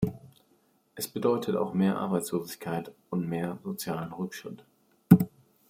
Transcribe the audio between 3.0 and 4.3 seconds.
und mehr sozialen